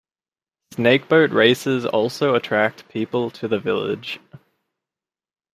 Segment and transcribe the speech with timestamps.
[0.73, 4.19] Snakeboat races also attract people to the village.